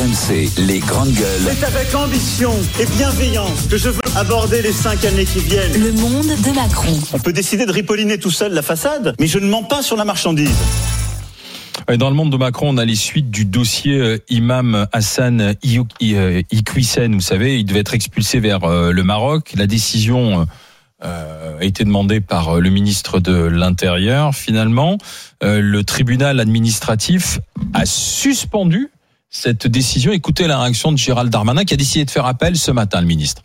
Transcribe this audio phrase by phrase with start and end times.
[0.00, 1.54] RMC, les grandes gueules.
[1.58, 5.78] C'est avec ambition et bienveillance que je veux aborder les cinq années qui viennent.
[5.78, 6.98] Le monde de Macron.
[7.12, 9.98] On peut décider de ripolliner tout seul la façade, mais je ne mens pas sur
[9.98, 10.56] la marchandise.
[11.98, 16.42] Dans le monde de Macron, on a les suites du dossier euh, Imam Hassan euh,
[16.50, 17.14] Iqwisen.
[17.14, 19.52] Vous savez, il devait être expulsé vers euh, le Maroc.
[19.54, 20.46] La décision
[21.02, 24.34] a été demandée par le ministre de l'Intérieur.
[24.34, 24.98] Finalement,
[25.42, 27.38] le tribunal administratif
[27.72, 28.90] a suspendu
[29.30, 30.12] cette décision.
[30.12, 33.06] Écoutez la réaction de Gérald Darmanin qui a décidé de faire appel ce matin, le
[33.06, 33.42] ministre.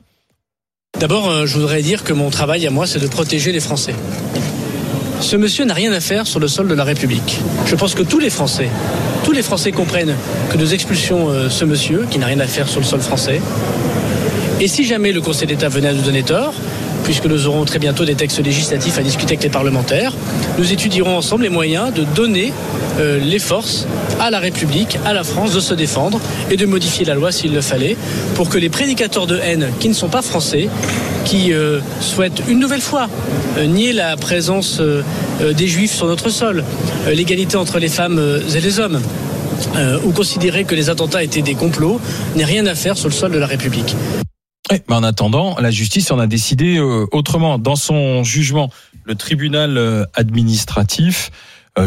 [1.00, 3.94] D'abord, je voudrais dire que mon travail à moi, c'est de protéger les Français.
[5.20, 7.40] Ce monsieur n'a rien à faire sur le sol de la République.
[7.66, 8.70] Je pense que tous les Français,
[9.24, 10.16] tous les Français comprennent
[10.50, 13.42] que nous expulsions ce monsieur qui n'a rien à faire sur le sol français.
[14.60, 16.54] Et si jamais le Conseil d'État venait à nous donner tort,
[17.04, 20.14] puisque nous aurons très bientôt des textes législatifs à discuter avec les parlementaires,
[20.58, 22.52] nous étudierons ensemble les moyens de donner
[23.00, 23.86] euh, les forces
[24.26, 27.54] à la République, à la France de se défendre et de modifier la loi s'il
[27.54, 27.96] le fallait,
[28.34, 30.68] pour que les prédicateurs de haine qui ne sont pas français,
[31.26, 33.08] qui euh, souhaitent une nouvelle fois
[33.60, 36.64] euh, nier la présence des juifs sur notre sol,
[37.08, 39.00] l'égalité entre les femmes et les hommes,
[40.06, 42.00] ou considérer que les attentats étaient des complots,
[42.36, 43.96] n'aient rien à faire sur le sol de la République.
[44.90, 47.60] En attendant, la justice en a décidé autrement.
[47.60, 48.70] Dans son jugement,
[49.04, 51.32] le tribunal administratif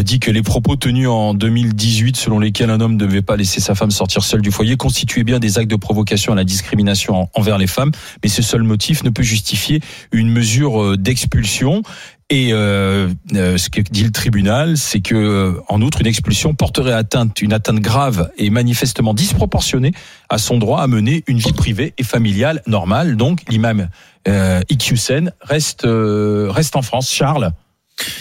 [0.02, 3.60] dit que les propos tenus en 2018 selon lesquels un homme ne devait pas laisser
[3.60, 7.28] sa femme sortir seule du foyer constituaient bien des actes de provocation à la discrimination
[7.34, 9.80] envers les femmes, mais ce seul motif ne peut justifier
[10.12, 11.82] une mesure d'expulsion.
[12.30, 17.40] Et euh, ce que dit le tribunal, c'est que en outre une expulsion porterait atteinte,
[17.40, 19.92] une atteinte grave et manifestement disproportionnée
[20.28, 23.16] à son droit à mener une vie privée et familiale normale.
[23.16, 23.88] Donc l'imam
[24.28, 27.10] euh, Iqiyoussen reste euh, reste en France.
[27.10, 27.50] Charles.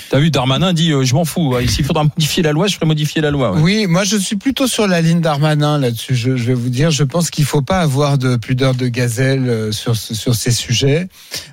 [0.09, 1.55] T'as vu, Darmanin dit je m'en fous.
[1.67, 3.51] S'il faudra modifier la loi, je ferai modifier la loi.
[3.51, 3.61] Ouais.
[3.61, 6.15] Oui, moi je suis plutôt sur la ligne Darmanin là-dessus.
[6.15, 9.73] Je, je, vais vous dire, je pense qu'il faut pas avoir de pudeur de gazelle
[9.73, 11.07] sur sur ces sujets.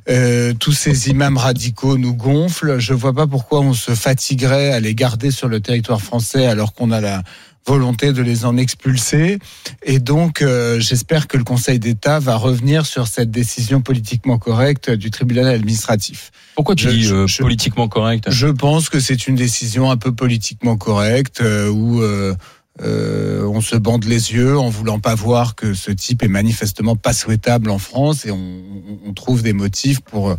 [0.08, 2.79] Euh, tous ces imams radicaux nous gonflent.
[2.79, 6.74] Je vois pas pourquoi on se fatiguerait à les garder sur le territoire français alors
[6.74, 7.23] qu'on a la
[7.67, 9.39] volonté de les en expulser.
[9.85, 14.91] Et donc, euh, j'espère que le Conseil d'État va revenir sur cette décision politiquement correcte
[14.91, 16.30] du tribunal administratif.
[16.55, 19.97] Pourquoi tu Je- dis euh, je- politiquement correct Je pense que c'est une décision un
[19.97, 22.35] peu politiquement correcte euh, où euh,
[22.83, 26.96] euh, on se bande les yeux en voulant pas voir que ce type est manifestement
[26.96, 30.36] pas souhaitable en France et on, on- on trouve des motifs pour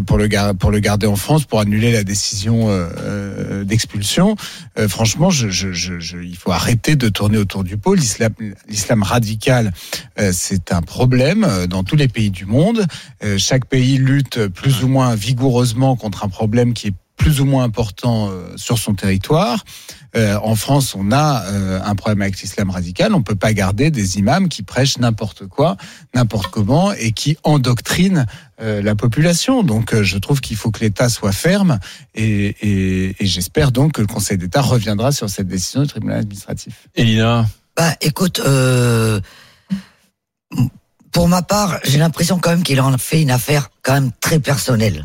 [0.00, 4.36] pour le pour le garder en France pour annuler la décision euh, euh, d'expulsion.
[4.78, 7.94] Euh, franchement, il faut arrêter de tourner autour du pot.
[7.94, 9.72] L'islam radical,
[10.32, 12.86] c'est un problème dans tous les pays du monde.
[13.36, 17.64] Chaque pays lutte plus ou moins vigoureusement contre un problème qui est plus ou moins
[17.64, 19.62] important euh, sur son territoire.
[20.16, 23.14] Euh, en France, on a euh, un problème avec l'islam radical.
[23.14, 25.76] On peut pas garder des imams qui prêchent n'importe quoi,
[26.14, 28.24] n'importe comment et qui endoctrinent
[28.62, 29.62] euh, la population.
[29.62, 31.78] Donc, euh, je trouve qu'il faut que l'État soit ferme
[32.14, 36.20] et, et, et j'espère donc que le Conseil d'État reviendra sur cette décision du tribunal
[36.20, 36.88] administratif.
[36.94, 39.20] Elina Bah, écoute, euh,
[41.12, 44.40] pour ma part, j'ai l'impression quand même qu'il en fait une affaire quand même très
[44.40, 45.04] personnelle.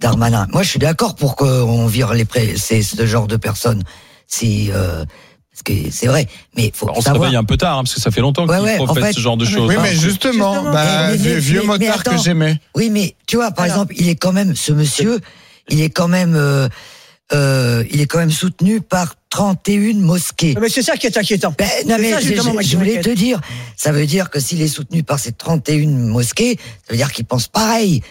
[0.00, 0.46] Darmanin.
[0.52, 3.82] Moi, je suis d'accord pour qu'on vire les pré c'est ce genre de personnes.
[4.26, 5.04] Si, euh,
[5.52, 6.26] parce que c'est vrai,
[6.56, 8.56] mais faut On se réveille un peu tard, hein, parce que ça fait longtemps Ouais,
[8.58, 9.68] qu'il ouais, en professe fait- ce genre de choses.
[9.68, 9.82] Oui, hein.
[9.82, 10.72] mais justement, Justement.
[10.72, 12.60] bah, Mais- mais- vieux, motard que j'aimais.
[12.74, 13.76] Oui, mais tu vois, par Alors.
[13.76, 15.20] exemple, il est quand même ce monsieur,
[15.70, 16.68] il est quand même, euh,
[17.32, 20.54] euh, il est quand même soutenu par 31 mosquées.
[20.60, 21.54] Mais c'est ça qui est inquiétant.
[21.56, 23.40] Ben, non, mais ça, je, justement, moi, je voulais te dire,
[23.76, 27.24] ça veut dire que s'il est soutenu par ces 31 mosquées, ça veut dire qu'ils
[27.24, 28.02] pensent pareil.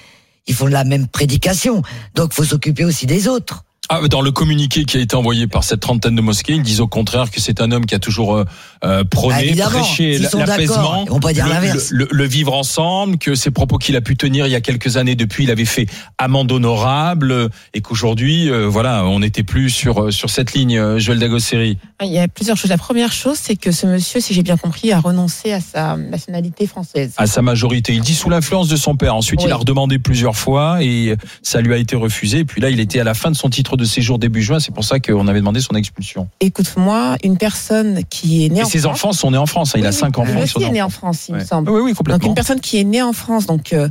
[0.47, 1.81] Ils font la même prédication.
[2.13, 3.64] Donc, faut s'occuper aussi des autres.
[3.87, 6.81] Ah, dans le communiqué qui a été envoyé par cette trentaine de mosquées, ils disent
[6.81, 8.43] au contraire que c'est un homme qui a toujours euh,
[8.83, 13.95] euh, Bah, prôné, évidemment, prêché l'apaisement, le, le- le vivre ensemble, que ces propos qu'il
[13.95, 15.85] a pu tenir il y a quelques années depuis, il avait fait
[16.17, 20.97] amende honorable, et qu'aujourd'hui, euh, voilà, on n'était plus sur euh, sur cette ligne.
[20.97, 21.77] Joël Dagosseri.
[22.03, 22.71] Il y a plusieurs choses.
[22.71, 25.95] La première chose, c'est que ce monsieur, si j'ai bien compris, a renoncé à sa
[25.95, 27.13] nationalité française.
[27.17, 27.93] à sa majorité.
[27.93, 29.15] Il dit sous l'influence de son père.
[29.15, 29.47] Ensuite, Oui.
[29.49, 32.39] il a redemandé plusieurs fois et ça lui a été refusé.
[32.39, 34.59] Et puis là, il était à la fin de son titre de séjour début juin.
[34.59, 36.27] C'est pour ça qu'on avait demandé son expulsion.
[36.39, 38.93] Écoute-moi, une personne qui est née Et en ses France.
[38.93, 39.75] enfants sont nés en France.
[39.75, 39.79] hein.
[39.79, 40.41] Il a Oui, cinq enfants.
[40.41, 41.69] Aussi est né en France, il me semble.
[41.69, 42.27] Oui, oui, Donc complètement.
[42.29, 43.89] une personne qui est née en France, donc euh,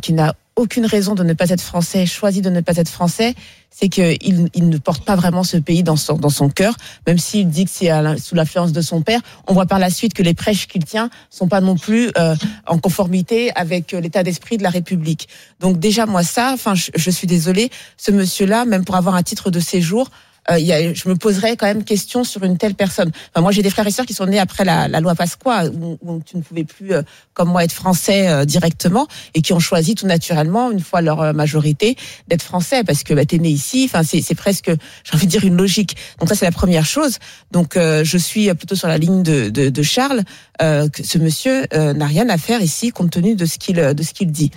[0.00, 3.34] qui n'a aucune raison de ne pas être français, choisit de ne pas être français,
[3.70, 6.74] c'est qu'il il ne porte pas vraiment ce pays dans son, cœur,
[7.06, 9.20] même s'il dit que c'est sous l'influence de son père.
[9.48, 12.36] On voit par la suite que les prêches qu'il tient sont pas non plus euh,
[12.66, 15.28] en conformité avec euh, l'état d'esprit de la République.
[15.60, 19.22] Donc déjà moi ça, enfin je, je suis désolée, ce monsieur-là, même pour avoir un
[19.22, 20.10] titre de séjour,
[20.50, 23.10] euh, y a, je me poserais quand même question sur une telle personne.
[23.30, 25.66] Enfin, moi, j'ai des frères et sœurs qui sont nés après la, la loi Pasqua,
[25.66, 27.02] où, où tu ne pouvais plus, euh,
[27.34, 31.20] comme moi, être français euh, directement, et qui ont choisi tout naturellement, une fois leur
[31.20, 31.96] euh, majorité,
[32.28, 33.88] d'être français, parce que bah, t'es né ici.
[33.88, 34.70] Enfin, c'est presque,
[35.04, 35.96] j'ai envie de dire, une logique.
[36.18, 37.18] Donc ça, c'est la première chose.
[37.50, 40.22] Donc, euh, je suis plutôt sur la ligne de, de, de Charles.
[40.60, 44.02] Euh, que ce monsieur n'a rien à faire ici, compte tenu de ce qu'il de
[44.02, 44.50] ce qu'il dit.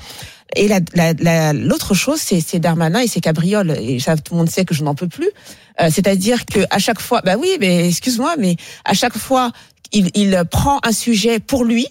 [0.56, 3.72] Et la- la- la- l'autre chose, c'est Darmanin et ses cabrioles.
[3.80, 5.30] Et ça, tout le monde sait que je n'en peux plus.
[5.82, 8.56] Euh, C'est-à-dire que à chaque fois, bah oui, mais excuse-moi, mais
[8.86, 9.52] à chaque fois,
[9.92, 11.88] il, il prend un sujet pour lui.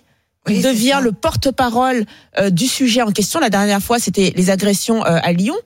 [0.47, 2.05] Oui, devient le porte-parole
[2.39, 3.41] euh, du sujet en question.
[3.41, 5.57] La dernière fois, c'était les agressions euh, à Lyon.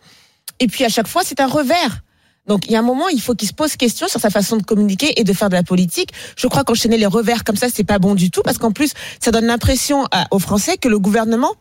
[0.60, 2.02] Et puis à chaque fois, c'est un revers.
[2.46, 4.56] Donc il y a un moment, il faut qu'il se pose question sur sa façon
[4.56, 6.10] de communiquer et de faire de la politique.
[6.36, 8.92] Je crois qu'enchaîner les revers comme ça, c'est pas bon du tout parce qu'en plus,
[9.20, 11.54] ça donne l'impression aux Français que le gouvernement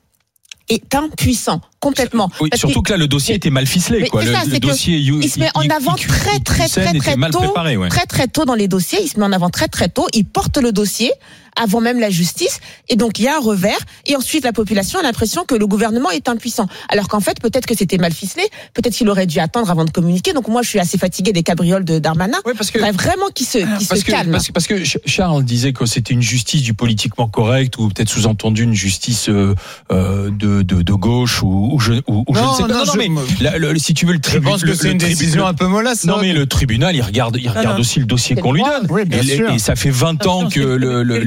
[0.70, 2.30] est impuissant complètement.
[2.42, 4.08] Oui, Parce surtout que là, le dossier était mal ficelé.
[4.08, 4.24] Quoi.
[4.24, 7.16] Le, ça, le dossier You- il se met en avant I- très très très très
[7.30, 7.78] tôt, préparé.
[7.78, 7.90] Ouais.
[7.90, 9.00] très très tôt dans les dossiers.
[9.02, 10.08] Il se met en avant très très tôt.
[10.14, 11.12] Il porte le dossier
[11.60, 12.60] avant même la justice.
[12.88, 13.80] Et donc il y a un revers.
[14.06, 16.68] Et ensuite la population a l'impression que le gouvernement est impuissant.
[16.90, 18.44] Alors qu'en fait peut-être que c'était mal ficelé.
[18.76, 20.34] Peut-être qu'il aurait dû attendre avant de communiquer.
[20.34, 22.38] Donc moi je suis assez fatiguée des cabrioles de Darmanin.
[22.46, 23.58] Ouais, parce que Il faudrait vraiment qu'il se,
[23.88, 24.32] parce que, calme.
[24.32, 27.88] parce que parce que Ch- Charles disait que c'était une justice du politiquement correct ou
[27.90, 29.56] peut-être sous-entendu une justice euh,
[29.92, 32.68] euh, de, de de gauche ou, ou je ou, ou je ne sais pas.
[32.70, 33.10] Non, non, je- mais
[33.42, 35.68] la- le- si tu veux le Je tribunal, pense que c'est une décision un peu
[35.68, 36.06] mollasse.
[36.06, 36.22] Non ça.
[36.22, 37.82] mais le tribunal il regarde il regarde non.
[37.82, 38.88] aussi le dossier qu'on lui donne.
[38.90, 39.52] Oui, bien et, sûr.
[39.52, 40.60] et ça fait 20 ans que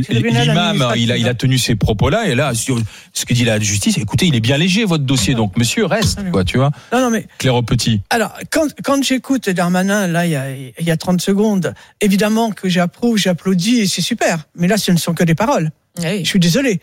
[0.08, 2.78] l'imam il a il a tenu ces propos-là et là sur
[3.12, 6.20] ce que dit la justice écoutez il est bien léger votre dossier donc monsieur reste
[6.32, 8.00] quoi tu vois Non, non, mais Claire Petit.
[8.10, 12.50] alors, quand, quand j'écoute Darmanin, là, il y, a, il y a 30 secondes, évidemment
[12.52, 14.44] que j'approuve, j'applaudis et c'est super.
[14.56, 15.70] Mais là, ce ne sont que des paroles.
[15.98, 16.20] Oui.
[16.24, 16.80] Je suis désolé.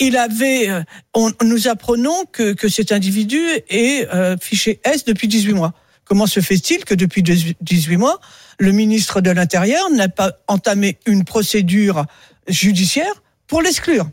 [0.00, 0.82] Il avait, euh,
[1.14, 5.72] on, nous apprenons que, que cet individu est euh, fiché S depuis 18 mois.
[6.04, 8.20] Comment se fait-il que depuis 18 mois,
[8.58, 12.06] le ministre de l'Intérieur n'a pas entamé une procédure
[12.48, 14.08] judiciaire pour l'exclure?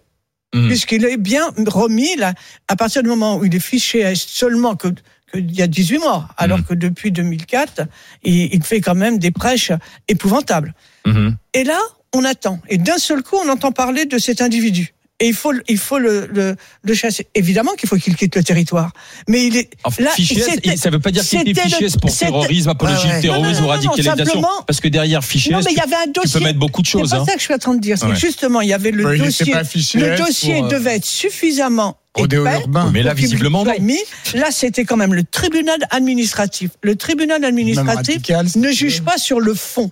[0.53, 0.67] Mhm.
[0.67, 2.33] puisqu'il est bien remis là,
[2.69, 4.87] à partir du moment où il est fiché S seulement que
[5.33, 6.63] qu'il y a 18 mois, alors Mhm.
[6.65, 7.81] que depuis 2004,
[8.23, 9.71] il, il fait quand même des prêches
[10.07, 10.73] épouvantables.
[11.05, 11.35] Mhm.
[11.53, 11.79] Et là,
[12.13, 12.61] on attend.
[12.69, 14.93] Et d'un seul coup, on entend parler de cet individu.
[15.21, 17.25] Et il faut, le- il faut le, le, le chasser.
[17.35, 18.91] Évidemment qu'il faut qu'il quitte le territoire.
[19.29, 19.69] Mais il est.
[19.85, 23.13] Enfin, là, et ça veut pas dire qu'il était le- S pour terrorisme, apologie Ouais,
[23.13, 23.21] ouais.
[23.21, 24.15] terrorisme Non, non, ou radicalisation.
[24.25, 26.39] simplement- parce que derrière fiché Non, S, mais il y tu, avait un tu dossier.
[26.41, 27.11] peux mettre beaucoup de C'est choses.
[27.11, 27.25] pas Hein.
[27.27, 27.97] ça que je suis en train de dire.
[27.97, 28.11] C'est Ouais.
[28.13, 29.53] que justement, il y avait le dossier.
[29.95, 32.89] Le dossier pour, euh, devait être suffisamment urbain.
[32.91, 33.71] Mais là, visiblement, non.
[33.79, 33.99] mis.
[34.33, 36.71] Là, c'était quand même le tribunal administratif.
[36.81, 39.91] Le tribunal administratif radical, ne juge pas sur le fond.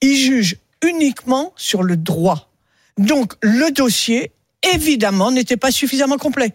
[0.00, 2.48] Il juge uniquement sur le droit.
[2.98, 4.32] Donc, le dossier,
[4.74, 6.52] évidemment, n'était pas suffisamment complet.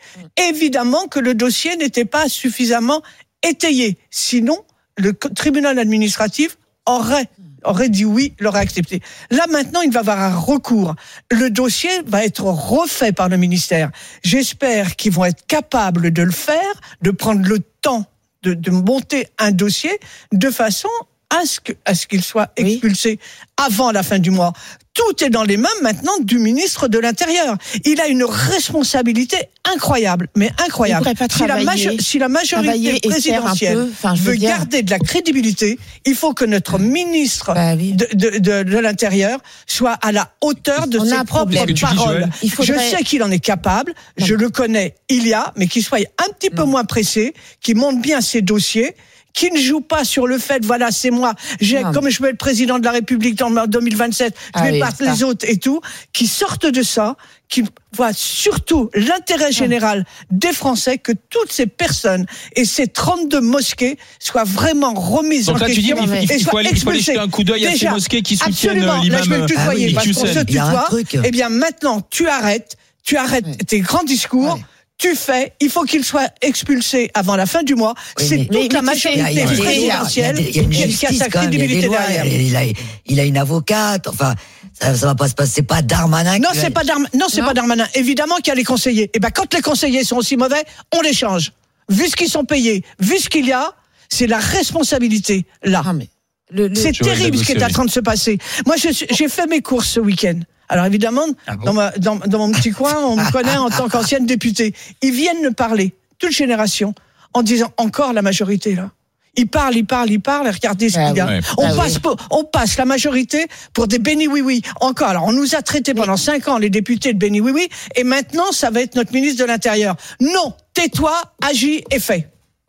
[0.49, 3.01] Évidemment que le dossier n'était pas suffisamment
[3.43, 3.97] étayé.
[4.09, 4.57] Sinon,
[4.97, 7.29] le tribunal administratif aurait
[7.63, 9.01] aurait dit oui, l'aurait accepté.
[9.29, 10.95] Là maintenant, il va avoir un recours.
[11.31, 13.91] Le dossier va être refait par le ministère.
[14.23, 18.05] J'espère qu'ils vont être capables de le faire, de prendre le temps
[18.43, 19.91] de, de monter un dossier
[20.31, 20.89] de façon
[21.29, 22.74] à ce que à ce qu'il soit Oui.
[22.74, 23.19] expulsé
[23.57, 24.53] avant la fin du mois.
[24.94, 27.56] Tout est dans les mains maintenant du ministre de l'Intérieur.
[27.85, 29.38] Il a une responsabilité
[29.71, 31.06] incroyable, mais incroyable.
[31.15, 36.15] Pas si, la si la majorité présidentielle peu, veut dire- garder de la crédibilité, il
[36.15, 37.94] faut que notre ministre Bah oui.
[37.94, 42.27] de, de, de, de l'Intérieur soit à la hauteur de On ses propres dis, paroles.
[42.50, 44.25] Faudrait- Je sais qu'il en est capable, Non.
[44.25, 47.75] je le connais, il y a, mais qu'il soit un petit peu moins pressé, qu'il
[47.78, 48.95] monte bien ses dossiers,
[49.37, 52.29] qu'il ne joue pas sur le fait, voilà, c'est moi, j'ai, Non, comme je veux
[52.29, 55.79] être président de la République en 2027, je vais battre les autres et tout,
[56.11, 57.15] qui sortent de ça,
[57.47, 57.63] qui
[57.94, 62.25] voient surtout l'intérêt général des Français, que toutes ces personnes
[62.56, 66.11] et ces 32 mosquées soient vraiment remises Donc en là, tu dis question qu'il faut,
[66.13, 67.89] mais- il et faut soient aller, il faut aller jeter un coup d'œil à ces
[67.89, 69.03] mosquées qui soutiennent Absolument.
[69.03, 70.85] euh, Là, je vais l'imam le tutoyer Ah oui, parce qu'on se Il tutoie.
[70.87, 71.17] truc.
[71.23, 74.59] Eh bien, maintenant, tu arrêtes, tu arrêtes tes grands discours.
[74.97, 77.94] Tu fais, il faut qu'il soit expulsé avant la fin du mois.
[78.18, 80.87] Oui, C'est toute mais- la mais majorité présidentielle il a une qui a- qui a
[80.87, 82.25] justice sa quand même, il y a des crédibilité lois, derrière.
[82.25, 82.61] il a,
[83.06, 84.33] il a une avocate, enfin,
[84.80, 87.09] ça, ça va pas se passer, c'est pas Darmanin Non, c'est pas Darmanin.
[87.13, 87.87] Non, c'est pas Darmanin.
[87.94, 89.11] Évidemment qu'il y a les conseillers.
[89.13, 90.63] Et ben, quand les conseillers sont aussi mauvais,
[90.95, 91.51] on les change.
[91.89, 93.71] Vu ce qu'ils sont payés, vu ce qu'il y a,
[94.09, 95.83] c'est la responsabilité là.
[95.85, 96.07] Ah, mais
[96.51, 98.37] le- le- C'est terrible ce qui est en train de se passer.
[98.66, 100.39] Moi, j'ai fait mes courses ce week-end.
[100.69, 103.69] Alors évidemment, Ah bon dans, ma- dans, dans mon petit coin, on me connaît en
[103.69, 104.73] tant qu'ancienne députée.
[105.01, 106.94] Ils viennent me parler, toute génération,
[107.33, 108.92] en disant encore la majorité là.
[109.39, 110.47] Ils parlent, ils parlent, ils parlent.
[110.47, 111.27] et Regardez ce Ah qu'il y a.
[111.27, 111.39] oui.
[111.59, 111.99] On Ah passe, oui.
[112.01, 114.61] pour- on passe la majorité pour des béni oui oui.
[114.81, 115.09] Encore.
[115.09, 118.04] Alors on nous a traités pendant cinq ans les députés de béni oui oui, et
[118.04, 119.95] maintenant ça va être notre ministre de l'Intérieur.
[120.19, 121.13] Non, tais-toi,
[121.47, 122.27] agis et fais.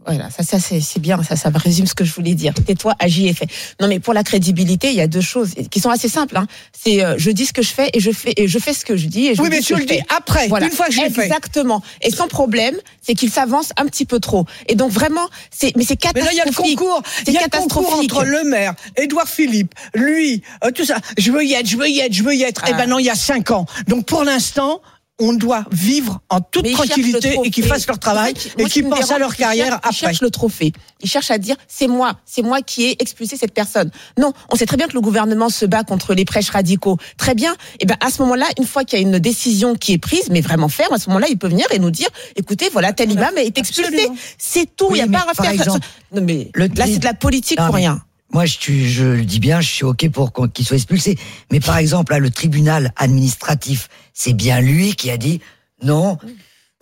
[0.09, 2.55] Voilà, ça, ça c'est c'est bien, ça, ça résume ce que je voulais dire.
[2.55, 3.47] Tais-toi, agis et fais.
[3.81, 6.37] Non, mais pour la crédibilité, il y a deux choses qui sont assez simples.
[6.37, 6.47] Hein.
[6.73, 8.85] C'est euh, je dis ce que je fais et je fais et je fais ce
[8.85, 9.27] que je dis.
[9.27, 10.67] Et je Oui, dis mais tu le dis après, Voilà.
[10.67, 11.25] une fois que je fait.
[11.27, 11.83] Exactement.
[12.03, 14.47] Et son problème, c'est qu'il s'avance un petit peu trop.
[14.69, 16.79] Et donc vraiment, c'est mais c'est Mais là, il y a le catastrophique.
[16.79, 18.13] concours, C'est il y a le concours catastrophique.
[18.13, 20.97] entre le maire, Édouard Philippe, lui, euh, tout ça.
[21.19, 22.63] Je veux y être, je veux y être, je veux y être.
[22.67, 22.77] Eh Ah.
[22.77, 23.67] ben non, il y a cinq ans.
[23.89, 24.81] Donc pour l'instant,
[25.21, 28.89] on doit vivre en toute Mais ils tranquillité et qu'ils fassent leur travail et qu'ils
[28.89, 29.93] pensent à leur carrière Ils après.
[29.93, 30.73] cherchent le trophée.
[31.01, 33.91] Ils cherchent à dire c'est moi, c'est moi qui ai expulsé cette personne.
[34.19, 36.97] Non, on sait très bien que le gouvernement se bat contre les prêches radicaux.
[37.17, 37.55] Très bien.
[37.81, 40.29] Et ben à ce moment-là, une fois qu'il y a une décision qui est prise,
[40.31, 43.11] mais vraiment ferme, à ce moment-là, il peut venir et nous dire écoutez, voilà, tel
[43.11, 44.09] imam est expulsé.
[44.39, 44.87] C'est tout.
[44.91, 45.51] Oui, il n'y a pas à refaire.
[45.51, 48.01] exemple, non mais le là, c'est de la politique Non, pour mais- rien.
[48.33, 51.19] Moi, je, le dis bien, je suis OK pour qu'il soit expulsé.
[51.51, 55.41] Mais par exemple, là, le tribunal administratif, c'est bien lui qui a dit
[55.83, 56.19] non.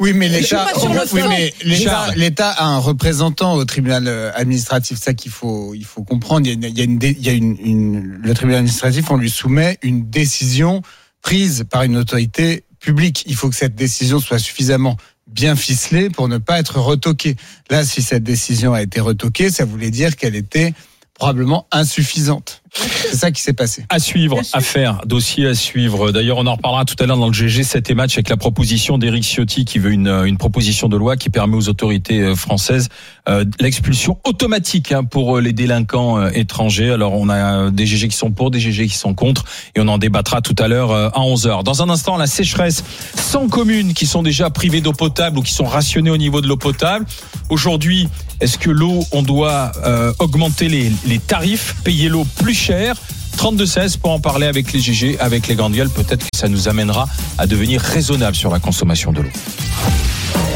[0.00, 0.66] Oui, mais l'État,
[1.14, 4.98] oui, a un représentant au tribunal euh, administratif.
[4.98, 6.46] Ça qu'il faut, il faut comprendre.
[6.46, 8.34] Il y a, une, il y a, une, dé- il y a une, une- le
[8.34, 10.82] tribunal administratif, on lui soumet une décision
[11.22, 13.24] prise par une autorité publique.
[13.26, 17.36] Il faut que cette décision soit suffisamment bien ficelée pour ne pas être retoquée.
[17.70, 20.74] Là, si cette décision a été retoquée, ça voulait dire qu'elle était
[21.18, 22.62] probablement insuffisante.
[22.76, 23.84] C'est ça qui s'est passé.
[23.88, 26.12] À suivre, à faire, dossier à suivre.
[26.12, 28.36] D'ailleurs, on en reparlera tout à l'heure dans le GG 7 et match avec la
[28.36, 32.34] proposition d'Éric Ciotti qui veut une, une proposition de loi qui permet aux autorités euh,
[32.34, 32.88] françaises
[33.28, 36.90] euh, l'expulsion automatique hein, pour euh, les délinquants euh, étrangers.
[36.90, 39.88] Alors, on a des GG qui sont pour, des GG qui sont contre et on
[39.88, 41.64] en débattra tout à l'heure euh, à 11h.
[41.64, 42.84] Dans un instant, la sécheresse.
[43.16, 46.48] 100 communes qui sont déjà privées d'eau potable ou qui sont rationnées au niveau de
[46.48, 47.06] l'eau potable.
[47.48, 48.08] Aujourd'hui,
[48.40, 52.96] est-ce que l'eau, on doit euh, augmenter les, les tarifs, payer l'eau plus cher
[53.38, 55.90] 32-16 pour en parler avec les GG, avec les grandes gueules.
[55.90, 57.06] Peut-être que ça nous amènera
[57.38, 59.30] à devenir raisonnable sur la consommation de l'eau.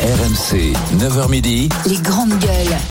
[0.02, 1.68] RMC, 9h midi.
[1.86, 2.80] Les grandes gueules.